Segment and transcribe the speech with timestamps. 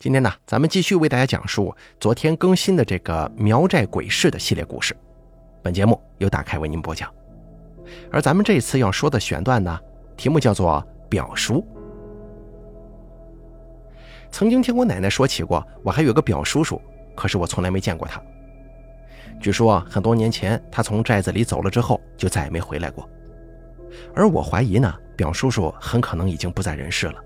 [0.00, 4.96] 今天呢，咱们继续为大家讲述昨天更新的这个苗寨鬼市的系列故事。
[5.62, 7.12] 本节目由大开为您播讲，
[8.10, 9.78] 而咱们这次要说的选段呢，
[10.16, 11.62] 题目叫做“表叔”。
[14.32, 16.80] 曾经听我奶奶说起过，我还有个表叔叔，
[17.14, 18.18] 可是我从来没见过他。
[19.38, 23.06] 据说很多年前他从寨子里走了之后，就再也没回来过。
[24.14, 27.22] 而我怀疑呢，表叔叔很可能已经不在人世了。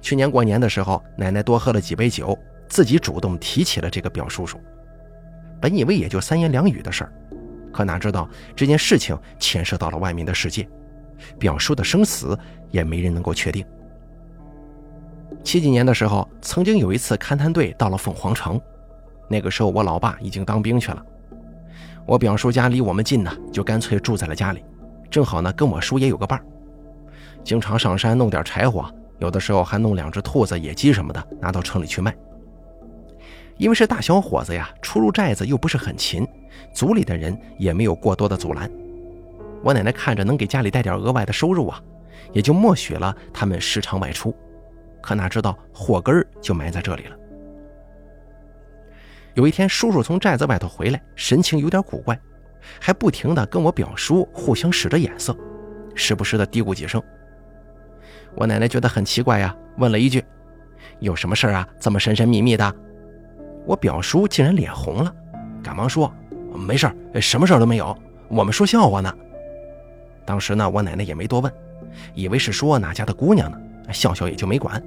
[0.00, 2.38] 去年过年的时候，奶奶多喝了几杯酒，
[2.68, 4.58] 自己主动提起了这个表叔叔。
[5.60, 7.12] 本以为也就三言两语的事儿，
[7.72, 10.68] 可哪知道这件事情牵涉到了外面的世界，
[11.38, 12.38] 表叔的生死
[12.70, 13.66] 也没人能够确定。
[15.42, 18.60] 七几年的时候，曾经有一次勘探队到了凤凰城，
[19.28, 21.04] 那个时候我老爸已经当兵去了，
[22.06, 24.64] 我表叔家离我们近呢，就干脆住在了家里，
[25.10, 26.44] 正好呢跟我叔也有个伴儿，
[27.42, 28.88] 经常上山弄点柴火。
[29.18, 32.14] 有的时候还弄两只兔子、野鸡什么的拿到城里去卖。
[33.56, 36.26] 因为是大小伙子呀，出入寨子又不是很勤，
[36.72, 38.70] 族里的人也没有过多的阻拦。
[39.64, 41.82] 我奶奶看着能给家里带点额外的收入啊，
[42.32, 44.32] 也就默许了他们时常外出。
[45.02, 47.16] 可哪知道祸根儿就埋在这里了。
[49.34, 52.16] 有一天，叔叔从寨子外头回来，神情有点古怪，
[52.80, 55.36] 还不停的跟我表叔互相使着眼色，
[55.96, 57.02] 时不时的嘀咕几声。
[58.38, 60.24] 我奶奶觉得很奇怪呀，问了一句
[61.00, 61.68] ：“有什么事儿啊？
[61.80, 62.72] 这么神神秘秘的？”
[63.66, 65.12] 我表叔竟然脸红了，
[65.60, 66.10] 赶忙说
[66.54, 67.96] ：“没事儿什么事儿都没有，
[68.28, 69.12] 我们说笑话呢。”
[70.24, 71.52] 当时呢，我奶奶也没多问，
[72.14, 73.58] 以为是说哪家的姑娘呢，
[73.92, 74.80] 笑笑也就没管。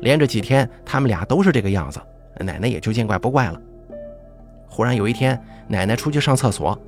[0.00, 1.98] 连着几天，他们俩都是这个样子，
[2.40, 3.58] 奶奶也就见怪不怪了。
[4.68, 6.78] 忽然有一天，奶奶出去上厕所，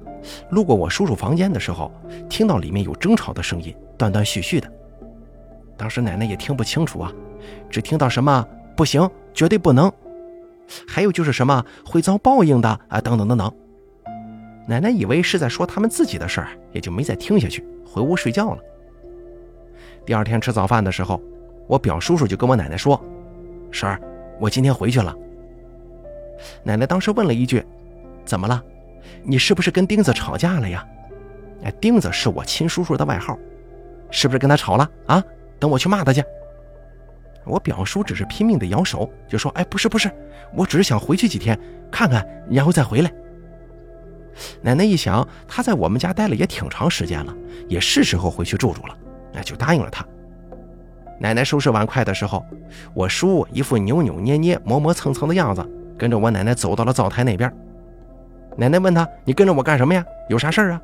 [0.51, 1.91] 路过我叔叔房间的时候，
[2.29, 4.71] 听到里面有争吵的声音，断断续续的。
[5.79, 7.13] 当时奶奶也听不清楚啊，
[7.71, 9.91] 只听到什么“不行，绝对不能”，
[10.87, 13.51] 还有就是什么“会遭报应的”啊，等等等等。
[14.67, 18.59] 奶奶以为是在说他们自己的事儿，也就没再听下去，回屋睡觉了。
[20.05, 21.23] 第二天吃早饭的时候，
[21.67, 23.01] 我表叔叔就跟我奶奶说
[23.71, 24.01] ：“婶儿，
[24.41, 25.15] 我今天回去了。”
[26.65, 27.65] 奶奶当时问了一句
[28.27, 28.63] ：“怎么了？
[29.23, 30.87] 你是不是跟钉子吵架了呀？”
[31.65, 33.39] 哎，钉子是我亲叔叔的外号，
[34.11, 35.23] 是不是跟他吵了啊？
[35.59, 36.23] 等我去骂他去。
[37.45, 40.11] 我表叔只是拼命的摇手，就说：“哎，不是不是，
[40.55, 41.59] 我只是想回去几天
[41.91, 43.11] 看看，然后再回来。”
[44.61, 47.35] 奶奶一想，他在我们家待了也挺长时间了，
[47.67, 48.97] 也是时候回去住住了，
[49.33, 50.07] 那就答应了他。
[51.19, 52.45] 奶奶收拾碗筷的时候，
[52.95, 55.67] 我叔一副扭扭捏捏、磨磨蹭蹭的样子，
[55.97, 57.53] 跟着我奶奶走到了灶台那边。
[58.57, 60.05] 奶奶问他：“你跟着我干什么呀？
[60.29, 60.83] 有啥事儿啊？”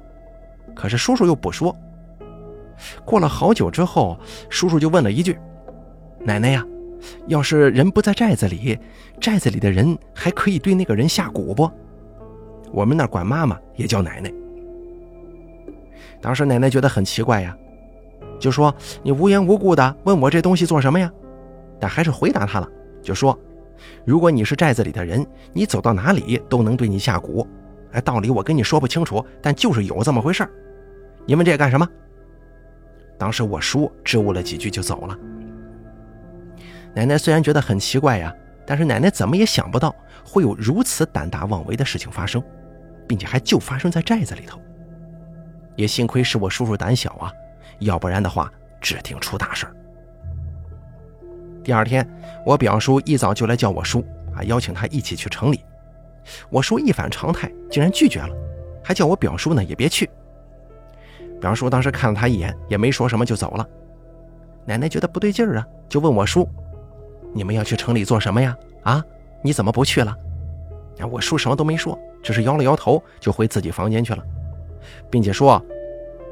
[0.74, 1.76] 可是叔叔又不说。
[3.04, 4.18] 过了好久之后，
[4.48, 5.38] 叔叔就问了一句
[6.20, 6.64] ：“奶奶呀，
[7.26, 8.78] 要是人不在寨子里，
[9.20, 11.70] 寨子里的人还可以对那个人下蛊不？”
[12.72, 14.32] 我们那管妈妈也叫奶奶。
[16.20, 17.56] 当时奶奶觉得很奇怪呀，
[18.40, 21.10] 就说：“你无缘无故的问我这东西做什么呀？”
[21.78, 22.68] 但还是回答他了，
[23.02, 23.38] 就说
[24.04, 27.46] ：“如果你是寨子里的人，你走到哪里都能对你下蛊。
[27.92, 30.48] 哎，道理我跟你说不清楚，但就是有这么回事
[31.26, 31.86] 你问这干什么？”
[33.18, 35.16] 当时我叔支吾了几句就走了。
[36.94, 38.34] 奶奶虽然觉得很奇怪呀，
[38.66, 39.94] 但是奶奶怎么也想不到
[40.24, 42.42] 会有如此胆大妄为的事情发生，
[43.08, 44.60] 并且还就发生在寨子里头。
[45.76, 47.32] 也幸亏是我叔叔胆小啊，
[47.80, 49.66] 要不然的话指定出大事。
[51.64, 52.08] 第二天，
[52.44, 54.04] 我表叔一早就来叫我叔
[54.36, 55.64] 啊，邀请他一起去城里。
[56.48, 58.28] 我叔一反常态，竟然拒绝了，
[58.84, 60.08] 还叫我表叔呢也别去。
[61.44, 63.68] 表叔当时看了他一眼，也没说什么就走了。
[64.64, 66.48] 奶奶觉得不对劲儿啊，就问我叔
[67.36, 68.56] ：“你们要去城里做什么呀？
[68.82, 69.04] 啊，
[69.42, 70.16] 你怎么不去了？”
[71.12, 74.24] 我叔什么都没说，只是摇了摇头，就回自己房间去了，
[75.10, 75.62] 并且说：“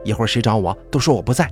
[0.03, 1.47] 一会儿谁找我，都说我不在。”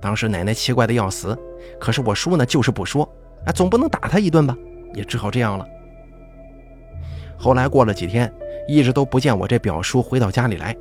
[0.00, 1.36] 当时奶奶奇怪的要死，
[1.80, 3.02] 可是我叔呢就是不说，
[3.44, 4.56] 啊，总不能打他一顿吧，
[4.94, 5.66] 也只好这样了。
[7.36, 8.32] 后来过了几天，
[8.68, 10.76] 一直都不见我这表叔回到家里来。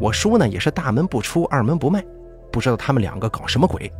[0.00, 2.04] 我叔呢也是大门不出二门不迈，
[2.52, 3.90] 不知道他们两个搞什么鬼。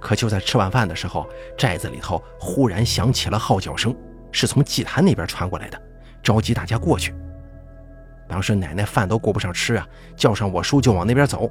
[0.00, 1.26] 可就在吃晚饭的时候，
[1.56, 3.94] 寨子里头忽然响起了号角声，
[4.30, 5.80] 是从祭坛那边传过来的，
[6.22, 7.14] 召集大家过去。
[8.28, 9.86] 当时奶奶饭都顾不上吃啊，
[10.16, 11.50] 叫上我叔就往那边走。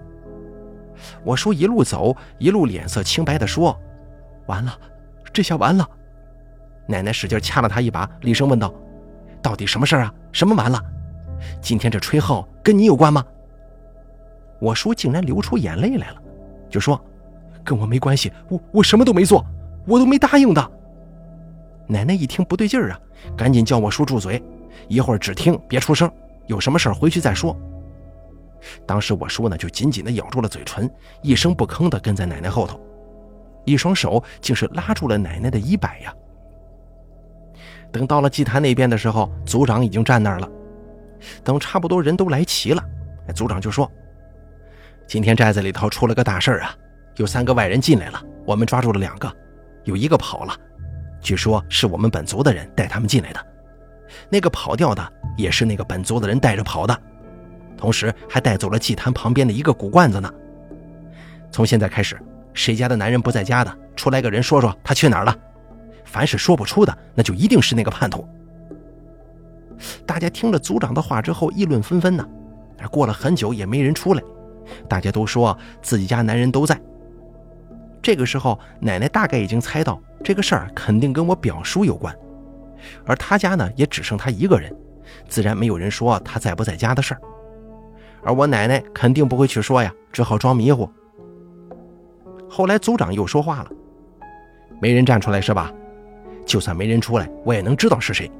[1.24, 3.78] 我叔一路走一路脸色青白的说
[4.48, 4.78] ：“完了，
[5.34, 5.88] 这下完了。”
[6.88, 8.74] 奶奶使劲掐了他一把，厉声问道
[9.42, 10.14] ：“到底什么事啊？
[10.32, 10.82] 什么完了？”
[11.62, 13.24] 今天这吹号跟你有关吗？
[14.60, 16.22] 我叔竟然流出眼泪来了，
[16.70, 17.00] 就说
[17.64, 19.46] ：“跟我没关系，我我什么都没做，
[19.86, 20.72] 我都没答应的。
[21.86, 23.00] 奶奶一听不对劲儿啊，
[23.38, 24.42] 赶紧叫我叔住嘴，
[24.88, 26.12] 一会儿只听别出声，
[26.48, 27.56] 有什么事儿回去再说。
[28.86, 30.90] 当时我叔呢就紧紧地咬住了嘴唇，
[31.22, 32.80] 一声不吭地跟在奶奶后头，
[33.64, 36.12] 一双手竟是拉住了奶奶的衣摆呀。
[37.92, 40.50] 等到了祭坛那边的时候，族长已经站那儿了。
[41.44, 42.84] 等差不多人都来齐了，
[43.34, 43.92] 族长就说
[45.08, 46.76] ：“今天寨子里头出了个大事儿啊，
[47.16, 49.32] 有三个外人进来了，我们抓住了两个，
[49.84, 50.56] 有一个跑了。”
[51.20, 53.46] 据说是我们本族的人带他们进来的，
[54.30, 56.98] 那个跑掉的也是那个本族的人带着跑的，
[57.76, 60.32] 同时还带走了祭坛旁边的一个古罐子呢。
[61.52, 62.18] 从现在开始，
[62.54, 65.36] 谁家的男人不在家的，出来个人说说他去哪儿了。
[66.06, 68.26] 凡是说不出的，那就一定是那个叛徒。
[70.06, 72.28] 大家听了族长的话之后，议论纷纷呢。
[72.92, 74.24] 过了很久也没人出来，
[74.88, 76.80] 大家都说自己家男人都在。
[78.02, 82.16] 这个时候，奶奶大概已经猜到这个事儿肯定跟我表叔有关，
[83.06, 84.74] 而他家呢也只剩他一个人，
[85.28, 87.22] 自然没有人说他在不在家的事儿。
[88.24, 90.90] 而我奶奶肯定不会去说呀，只好装迷糊。
[92.48, 93.72] 后来族长又说话了
[94.80, 95.74] ：“没人站出来是吧？
[96.46, 98.32] 就算没人出来，我也能知道是谁。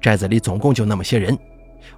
[0.00, 1.36] 寨子里总共就那么些人，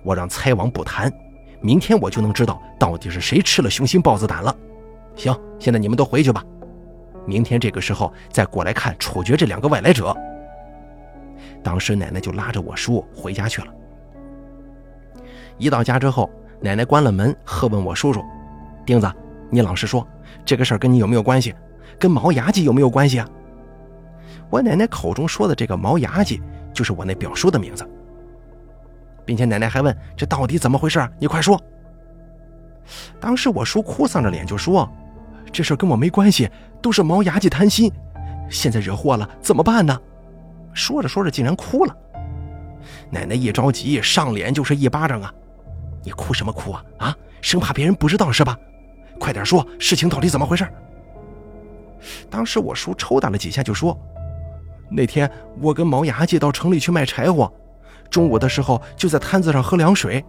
[0.02, 1.12] 我让猜王不谈，
[1.60, 4.54] 明天我就能知道到底是谁吃了雄心豹子胆了。
[5.16, 6.44] 行，现在你们都回去吧。”
[7.26, 10.16] 明天这个时候再过来看处决这两个外来者。
[11.62, 13.68] 当时奶奶就拉着我叔回家去了。
[15.58, 16.30] 一到家之后，
[16.60, 18.24] 奶奶关了门，喝问我叔叔
[18.86, 19.12] ：“钉子，
[19.50, 20.06] 你老实说，
[20.44, 21.54] 这个事儿跟你有没有关系？
[21.98, 23.28] 跟毛牙祭有没有关系啊？”
[24.50, 26.42] 我奶奶口中说的这个毛牙祭，
[26.72, 27.88] 就是我那表叔的名字，
[29.24, 31.06] 并且奶奶还问：“这到底怎么回事？
[31.18, 31.60] 你快说。”
[33.20, 34.90] 当时我叔哭丧着脸就说。
[35.50, 36.50] 这事跟我没关系，
[36.82, 37.90] 都是毛牙祭贪心，
[38.50, 39.98] 现在惹祸了，怎么办呢？
[40.74, 41.96] 说着说着竟然哭了。
[43.10, 45.32] 奶奶一着急，上脸就是一巴掌啊！
[46.04, 46.84] 你哭什么哭啊？
[46.98, 48.54] 啊，生怕别人不知道是吧？
[49.18, 50.68] 快点说，事情到底怎么回事？
[52.28, 53.98] 当时我叔抽打了几下，就说
[54.90, 55.30] ：“那天
[55.60, 57.52] 我跟毛牙祭到城里去卖柴火，
[58.10, 60.24] 中午的时候就在摊子上喝凉水。”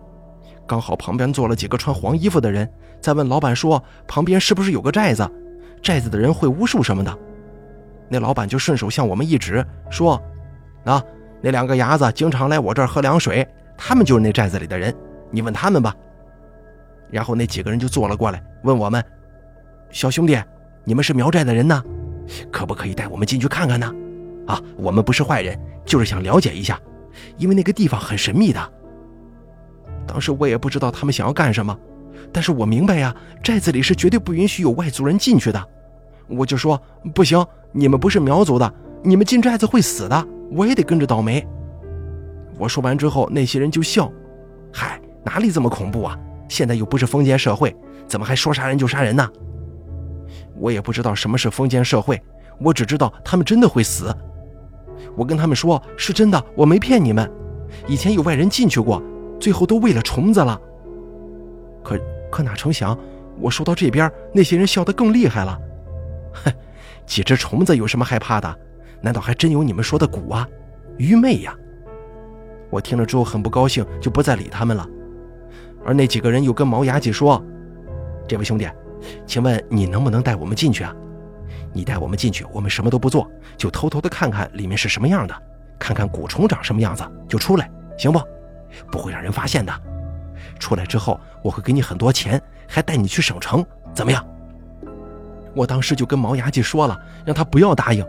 [0.67, 2.69] 刚好旁边坐了几个穿黄衣服的人，
[3.01, 5.27] 在问老板说：“旁边是不是有个寨子？
[5.81, 7.17] 寨子的人会巫术什么的？”
[8.07, 10.21] 那老板就顺手向我们一指，说
[10.85, 11.03] ：“啊，
[11.41, 13.47] 那两个伢子经常来我这儿喝凉水，
[13.77, 14.93] 他们就是那寨子里的人，
[15.31, 15.95] 你问他们吧。”
[17.09, 19.03] 然后那几个人就坐了过来，问我们
[19.89, 20.37] ：“小兄弟，
[20.83, 21.83] 你们是苗寨的人呢，
[22.51, 23.91] 可不可以带我们进去看看呢？
[24.49, 26.79] 啊，我们不是坏人，就是想了解一下，
[27.37, 28.73] 因为那个地方很神秘的。”
[30.07, 31.77] 当时我也不知道他们想要干什么，
[32.33, 35.63] 但是我明白呀，寨子里是绝对不允许有外族人进去的。
[36.27, 36.81] 我就说
[37.13, 38.73] 不行，你们不是苗族的，
[39.03, 41.47] 你们进寨子会死的，我也得跟着倒霉。
[42.57, 44.11] 我说完之后，那些人就笑，
[44.73, 46.17] 嗨，哪里这么恐怖啊？
[46.47, 47.75] 现在又不是封建社会，
[48.07, 49.29] 怎么还说杀人就杀人呢？
[50.55, 52.19] 我也不知道什么是封建社会，
[52.59, 54.11] 我只知道他们真的会死。
[55.19, 57.29] 我跟他们说，是真的，我没骗你们，
[57.89, 59.03] 以前有外人进去过。
[59.37, 60.57] 最后都喂了虫子了，
[61.83, 61.99] 可
[62.31, 62.97] 可哪成想，
[63.37, 65.59] 我说到这边，那些人笑得更厉害了。
[66.45, 66.51] 哼，
[67.05, 68.59] 几只虫子有什么害怕的？
[69.01, 70.47] 难道还真有你们说的蛊啊？
[70.97, 71.53] 愚昧呀！
[72.69, 74.87] 我听了之后很不高兴，就不再理他们了。
[75.85, 77.43] 而那几个人又跟毛牙姐说
[78.25, 78.69] ：“这位兄弟，
[79.25, 80.95] 请问你能不能带我们进去啊？
[81.73, 85.35] 你带我们进去，我们什么都不做，就偷偷的看看里面是什么样的，
[85.77, 88.19] 看看蛊虫长什么样子，就出来，行不？”
[88.91, 89.73] 不会让人发现的。
[90.59, 94.23] 出来之后，我会给你很多钱，还带你去省城，怎么样？
[95.55, 98.05] 我当时就跟毛牙祭说了，让他不要答应。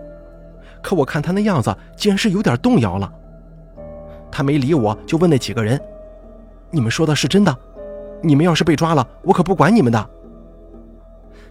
[0.83, 3.11] 可我看他那样子，竟然是有点动摇了。
[4.31, 5.81] 他没理我，就问那几个人
[6.71, 7.57] ：“你们说的是真的？
[8.23, 10.11] 你们要是被抓了，我可不管你们的。”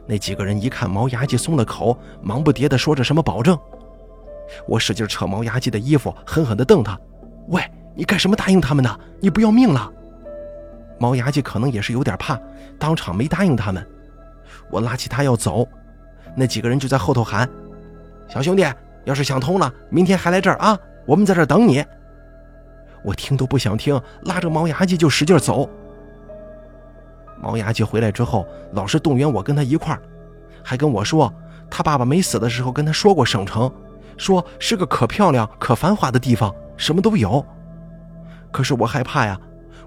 [0.10, 3.56] 那几个人一看毛牙祭松了口，忙不迭地说着什么保证。
[4.68, 7.00] 我使劲扯毛牙祭的衣服，狠狠地瞪他
[7.50, 7.62] ：“喂！”
[7.94, 9.00] 你干什么答应他们呢？
[9.20, 9.88] 你不要命了？
[10.98, 12.39] 毛牙祭可能也是有点怕，
[12.80, 13.88] 当场没答应他们。
[14.72, 15.68] 我拉起他要走，
[16.36, 17.48] 那几个人就在后头喊
[18.28, 18.66] ：“小兄弟，
[19.06, 20.75] 要是想通了，明天还来这儿啊！
[21.06, 21.86] 我们在这儿等你。”
[23.06, 25.70] 我听都不想听，拉着毛牙祭就使劲走。
[27.41, 30.01] 毛牙姐回来之后，老是动员我跟他一块儿，
[30.63, 31.34] 还跟我说
[31.69, 33.72] 他爸爸没死的时候跟他说过省城，
[34.17, 37.46] 说是个可漂亮、可繁华的地方，什么都有。
[38.51, 39.39] 可是我害怕呀，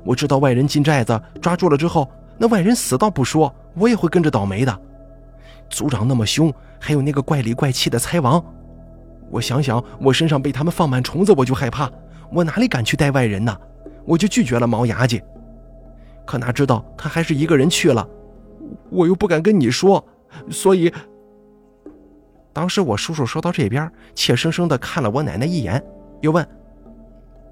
[0.05, 4.81] 我知道外人进寨子抓住了之后，那外人死倒不说，我也会跟着倒霉的。
[5.69, 8.43] 族长那么凶，还有那个怪里怪气的猜王，
[9.31, 11.91] 我想想，我身上被他们放满虫子，我就害怕，
[12.31, 13.57] 我哪里敢去带外人呢？
[14.05, 15.23] 我就拒绝了毛牙姐。
[16.27, 18.09] 可哪知道他还是一个人去了，
[18.91, 20.05] 我又不敢跟你说，
[20.51, 20.93] 所以……
[22.53, 25.83] 当时我叔叔说到这边，怯生生的看了我奶奶一眼，
[26.21, 26.47] 又问：“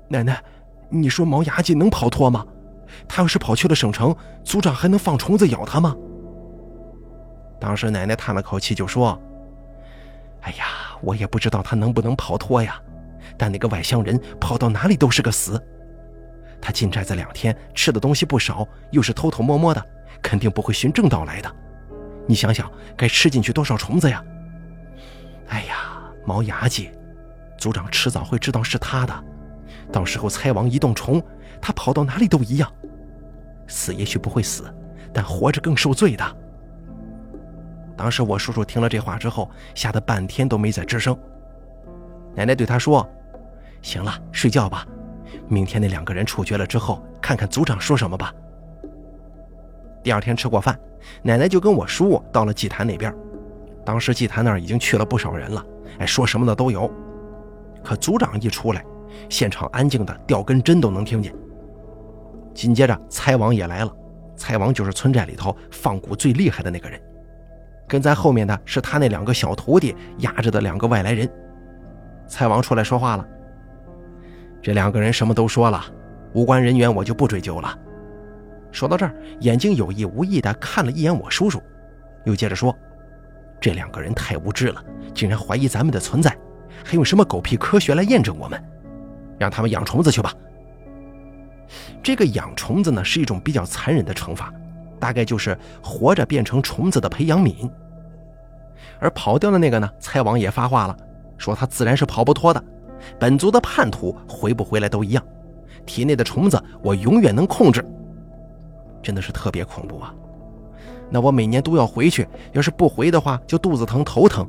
[0.09, 0.43] 奶奶，
[0.89, 2.47] 你说毛牙姐能跑脱吗？
[3.09, 5.97] 他要是跑去了省城，组长还能放虫子咬他吗？”
[7.61, 9.21] 当时奶奶叹了口气，就说
[10.43, 10.65] ：“哎呀。”
[11.03, 12.79] 我也不知道他能不能跑脱呀，
[13.39, 15.59] 但那个外乡人跑到哪里都是个死。
[16.61, 19.85] 他进寨子两天，吃的东西不少，又是偷偷摸摸的，
[20.23, 21.51] 肯定不会循正道来的。
[22.27, 24.23] 你想想，该吃进去多少虫子呀？
[25.49, 26.91] 哎呀，毛牙鸡，
[27.59, 29.25] 族长迟早会知道是他的，
[29.91, 31.23] 到时候猜王一动虫，
[31.61, 32.71] 他跑到哪里都一样。
[33.67, 34.73] 死也许不会死，
[35.13, 36.37] 但活着更受罪的。
[37.97, 41.19] 当时我叔叔听了这话之后，吓得半天都没再吱声。
[42.35, 43.09] 奶奶对他说
[43.83, 44.87] ：“行了，睡觉吧。
[45.49, 48.33] 明天那两个人处决了之后，看看族长说什么吧。”
[50.03, 50.79] 第二天吃过饭，
[51.23, 53.15] 奶奶就跟我叔到了祭坛那边。
[53.85, 55.65] 当时祭坛那儿已经去了不少人了，
[55.99, 56.91] 哎，说什么的都有。
[57.83, 58.85] 可族长一出来，
[59.29, 61.35] 现场安静的掉根针都能听见。
[62.55, 63.97] 紧接着，猜王也来了。
[64.37, 67.01] 猜王就是村寨里头放蛊最厉害的那个人。
[67.87, 71.29] 跟在后面的是他那两个小徒弟压着的两个外来人。
[72.27, 73.27] 蔡王出来说话了。
[74.63, 75.85] 这两个人什么都说了，
[76.33, 77.77] 无关人员我就不追究了。
[78.73, 81.63] 说到这儿，眼睛有意无意地看了一眼我叔叔，
[82.25, 82.75] 又接着说
[83.61, 86.37] ：“这两个人太无知了，竟然怀疑咱们的存在，
[86.85, 88.63] 还用什么狗屁科学来验证我们？
[89.39, 90.33] 让他们养虫子去吧。”
[92.03, 94.53] 这个养虫子呢，是一种比较残忍的惩罚。
[95.01, 97.71] 大概就是活着变成虫子的培养皿，
[98.99, 99.91] 而跑掉的那个呢？
[99.99, 100.95] 蔡王也发话了，
[101.39, 102.63] 说他自然是跑不脱的，
[103.19, 105.25] 本族的叛徒回不回来都一样，
[105.87, 107.85] 体内的虫子我永远能控制。
[109.03, 110.15] 真的是特别恐怖啊！
[111.11, 114.47] 那我每年都要回去，要是不回的话，就肚子疼、头疼，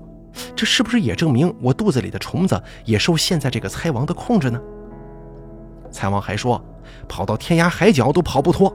[0.56, 4.60] 这是不是也证明我肚子里的虫子也受现在这个猜王的控制呢？
[5.90, 6.64] 猜王还说，
[7.08, 8.74] 跑到天涯海角都跑不脱。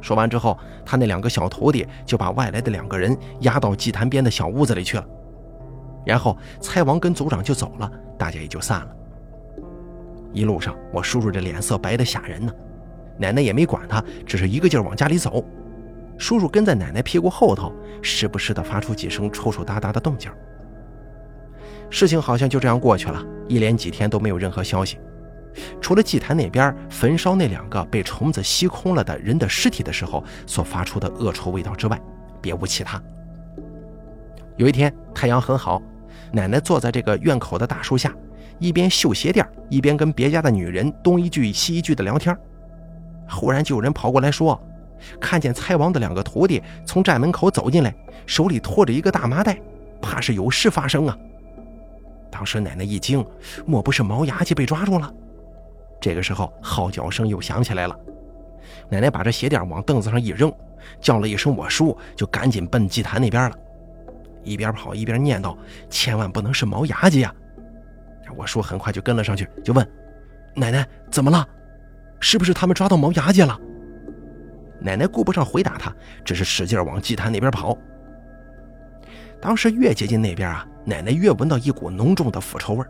[0.00, 5.06] 说完之后，他那两个小徒弟就把外来的两个人押到祭坛边的小屋子里去了。
[6.04, 8.96] 然后蔡王跟族长就走了，大家也就散了。
[10.32, 12.52] 一路上，我叔叔这脸色白得吓人呢，
[13.18, 15.44] 奶奶也没管他，只是一个劲儿往家里走。
[16.18, 20.30] 叔叔跟在奶奶屁股后头，时不时的发出几声抽抽搭搭的动静。
[21.90, 24.98] 事情好像就这样过去了，一连几天都没有任何消息。
[25.80, 32.00] 除了祭坛那边焚烧那两个被虫子吸空了的人的尸体的时候所发出的恶臭味道之外，
[32.40, 33.00] 别无其他。
[34.56, 35.80] 有一天太阳很好，
[36.34, 38.12] 奶奶坐在这个院口的大树下，
[38.58, 42.36] 一边绣鞋垫，一边跟别家的女人东一句西一句的聊天。
[43.30, 44.60] 忽然就有人跑过来说，
[45.20, 47.94] 看见猜王的两个徒弟从寨门口走进来，
[48.26, 49.56] 手里拖着一个大麻袋，
[50.02, 51.16] 怕是有事发生啊。
[52.32, 53.24] 当时奶奶一惊，
[53.64, 55.14] 莫不是毛牙姐被抓住了？
[56.00, 57.96] 这个时候，号角声又响起来了。
[58.88, 60.52] 奶奶把这鞋垫往凳子上一扔，
[61.00, 63.56] 叫了一声“我叔”，就赶紧奔祭坛那边了。
[64.44, 65.56] 一边跑一边念叨
[65.90, 67.34] ：“千万不能是毛牙鸡呀！”
[68.36, 69.88] 我叔很快就跟了上去，就问
[70.54, 71.46] ：“奶奶怎么了？
[72.20, 73.58] 是不是他们抓到毛牙鸡了？”
[74.80, 77.78] 奶奶顾不上回答他，只是使劲往祭坛那边跑。
[79.40, 82.84] 当时越接近那边啊，奶奶越闻到一股浓重的腐臭味。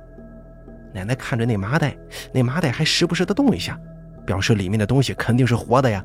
[0.93, 1.97] 奶奶看着那麻袋，
[2.33, 3.79] 那麻袋还时不时的动一下，
[4.25, 6.05] 表示里面的东西肯定是活的呀。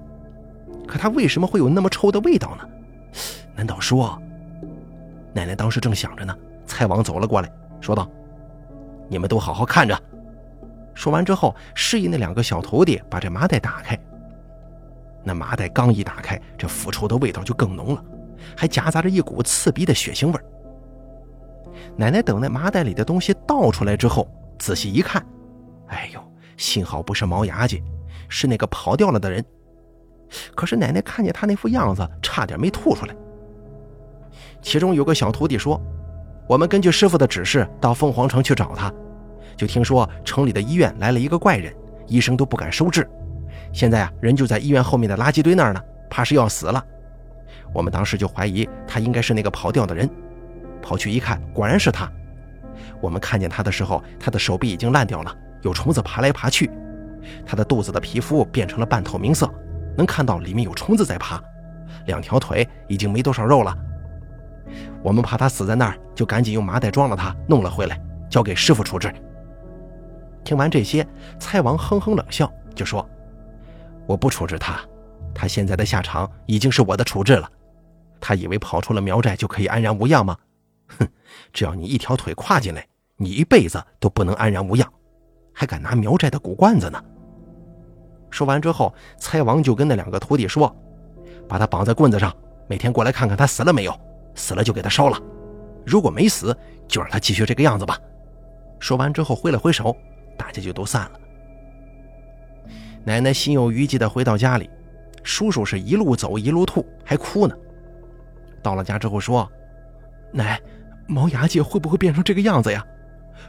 [0.87, 2.67] 可它为什么会有那么臭的味道呢？
[3.55, 4.21] 难道说……
[5.33, 8.09] 奶奶当时正想着呢，蔡王走了过来，说道
[9.07, 9.97] ：“你们都好好看着。”
[10.93, 13.97] 说完之后，示意那两个小徒弟把这麻袋打开。
[15.23, 18.03] 那麻袋刚一打开，这腐臭的味道就更浓了，
[18.57, 20.39] 还夹杂着一股刺鼻的血腥味。
[21.95, 24.27] 奶奶等那麻袋里的东西倒出来之后。
[24.57, 25.25] 仔细一看，
[25.87, 26.21] 哎呦，
[26.57, 27.81] 幸好不是毛牙姐，
[28.27, 29.41] 是那个跑掉了的人。
[30.53, 33.15] 可是奶奶看见他那副样子，差点没吐出来。
[34.61, 35.81] 其中有个小徒弟说
[36.47, 38.93] ：“我们根据师傅的指示到凤凰城去找他，
[39.55, 41.73] 就听说城里的医院来了一个怪人，
[42.07, 43.09] 医生都不敢收治。
[43.71, 46.83] 现在啊，人就在医院后面的垃圾堆那儿呢，怕是要死了。
[47.73, 50.09] 我们当时就怀疑他应该是那个跑掉的人，
[50.81, 52.11] 跑去一看，果然是他。”
[53.01, 56.69] 我们看见他的时候，他的手臂已经烂掉了，有虫子爬来爬去，
[57.45, 59.49] 他的肚子的皮肤变成了半透明色，
[59.95, 61.41] 能看到里面有虫子在爬，
[62.07, 63.75] 两条腿已经没多少肉了。
[65.03, 67.99] 我们怕他死在那儿，就赶紧用麻袋装了他，弄了回来，
[68.29, 69.13] 交给师傅处置。
[70.43, 71.05] 听完这些，
[71.39, 73.07] 蔡王哼哼冷笑，就说
[74.07, 74.79] ：“我不处置他，
[75.33, 77.49] 他现在的下场已经是我的处置了。
[78.19, 80.37] 他以为跑出了苗寨就可以安然无恙吗？
[80.97, 81.07] 哼！
[81.53, 82.85] 只要你一条腿跨进来，
[83.17, 84.91] 你一辈子都不能安然无恙，
[85.53, 87.03] 还敢拿苗寨的古罐子呢？”
[88.31, 90.75] 说完之后，蔡王就跟那两个徒弟说
[91.47, 92.33] ：“把他绑在棍子上，
[92.67, 93.99] 每天过来看看他死了没有，
[94.39, 95.21] 死了就给他烧了，
[95.85, 96.55] 如果没死，
[96.87, 97.99] 就让他继续这个样子吧。”
[98.79, 99.93] 说完之后挥了挥手，
[100.37, 101.11] 大家就都散了。
[103.03, 104.69] 奶奶心有余悸地回到家里，
[105.23, 107.53] 叔叔是一路走一路吐，还哭呢。
[108.63, 109.49] 到了家之后说
[110.31, 110.59] ：“奶，
[111.07, 112.85] 毛牙姐会不会变成这个样子呀？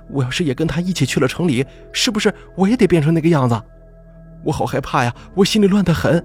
[0.09, 3.61] 我要是也跟她一起去了城里，是不是我也得变成那个样子？”
[4.43, 6.25] 我好害怕呀，我心里乱得很。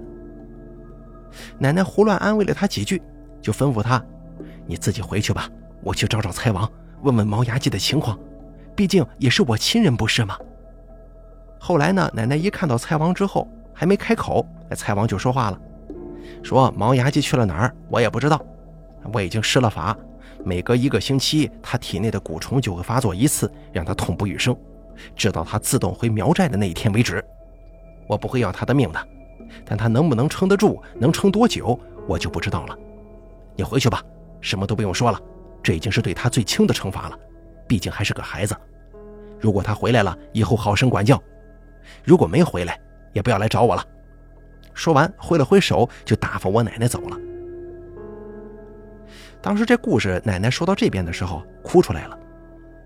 [1.58, 3.02] 奶奶胡乱安慰了他几句，
[3.42, 4.02] 就吩咐他
[4.66, 5.48] ：“你自己回去吧，
[5.82, 6.70] 我去找找蔡王，
[7.02, 8.18] 问问毛牙祭的情况，
[8.74, 10.38] 毕竟也是我亲人，不是吗？”
[11.58, 15.60] 后来呢，奶奶一看到蔡王之后，还没开口，蔡王就说话了，
[16.42, 18.40] 说：“毛牙祭去了哪儿，我也不知道。
[19.12, 19.96] 我已经施了法，
[20.44, 24.56] 每隔一个星期，他体内的蛊虫就会发作一次，让他痛不欲生，
[25.14, 27.24] 直到他自动回苗寨的那一天为止。”
[28.08, 29.08] 我不会要他的命的，
[29.64, 32.76] 但他能不能撑得住，能撑多久，我就不知道了。
[33.56, 34.02] 你回去吧，
[34.40, 35.20] 什么都不用说了，
[35.62, 37.18] 这已经是对他最轻的惩罚了，
[37.66, 38.56] 毕竟还是个孩子。
[39.40, 41.16] 如果他回来了，以后好生管教；
[42.04, 42.78] 如果没回来，
[43.12, 43.84] 也不要来找我了。
[44.72, 47.16] 说完，挥了挥手，就打发我奶奶走了。
[49.40, 52.18] 当时这故事，奶奶说到这边的时候，哭出来了。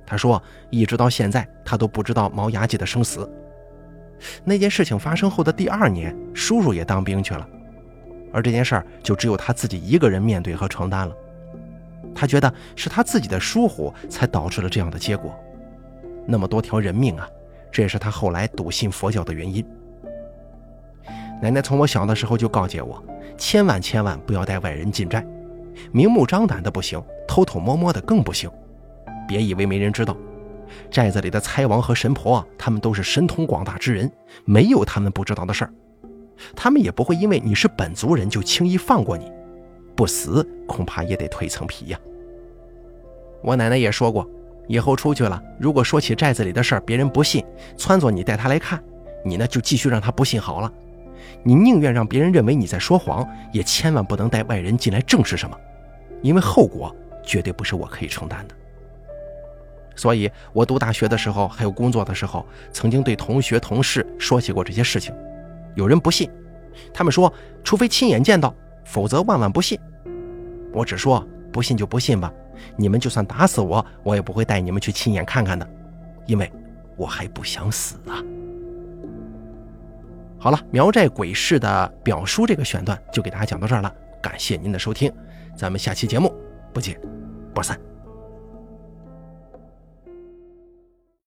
[0.07, 3.31] 她说，一直到现在，她都不知道毛牙姐的生死。
[4.45, 7.49] 那件事情发生后的第二年，叔叔也当兵去了，
[8.33, 11.15] 而这件事儿就只有他自己一个人面对和承担了。
[12.15, 15.35] 他觉得是他自己的疏忽才导致了这样的结果，
[16.27, 17.29] 那么多条人命啊，
[17.71, 19.65] 这也是他后来笃信佛教的原因。
[21.41, 23.03] 奶奶从我小的时候就告诫我，
[23.39, 25.27] 千万千万不要带外人进寨，
[25.91, 28.51] 明目张胆的不行，偷偷摸摸的更不行，
[29.27, 30.17] 别以为没人知道。
[30.91, 34.11] 寨子里的猜王和神婆啊，他们都是神通广大之人，
[34.45, 35.73] 没有他们不知道的事儿。
[36.55, 39.33] 他们也不会因为你是本族人就轻易放过你，
[40.01, 42.01] 不死恐怕也得蜕层皮呀。
[43.43, 44.27] 我奶奶也说过，
[44.67, 47.45] 以后出去了，如果说起寨子里的事儿，别人不信，
[47.77, 48.83] 撺掇你带他来看，
[49.23, 50.73] 你呢就继续让他不信好了。
[51.43, 55.55] 你宁愿让别人认为你在说谎，也千万不能带外人进来证实什么，
[56.23, 58.55] 因为后果绝对不是我可以承担的。
[59.95, 65.15] 所以，我读大学的时候，还有工作的时候，曾经对同学、同事说起过这些事情。
[65.75, 66.31] 有人不信，
[66.91, 67.31] 他们说，
[67.63, 68.55] 除非亲眼见到，
[68.91, 69.79] 否则万万不信。
[70.73, 72.33] 我只说，不信就不信吧。
[72.77, 75.69] 你们就算打死我，我也不会带你们去亲眼看看的，
[76.27, 76.51] 因为
[76.97, 78.19] 我还不想死啊。
[80.39, 85.13] 好了，苗寨鬼市的表叔这个选段就给大家讲到这儿了，感谢您的收听，
[85.57, 86.35] 咱们下期节目
[86.73, 87.01] 不见
[87.55, 87.79] 不散。